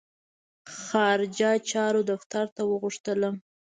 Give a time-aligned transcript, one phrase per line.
[0.81, 3.35] خارجه چارو دفتر ته وغوښتلم.